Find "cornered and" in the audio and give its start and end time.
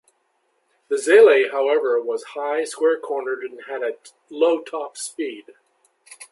2.99-3.59